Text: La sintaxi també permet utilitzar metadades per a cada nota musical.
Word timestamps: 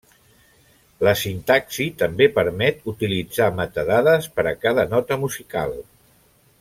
La 1.07 1.11
sintaxi 1.23 1.85
també 1.99 2.27
permet 2.37 2.81
utilitzar 2.93 3.51
metadades 3.61 4.27
per 4.39 4.47
a 4.53 4.55
cada 4.65 4.87
nota 4.95 5.21
musical. 5.27 5.77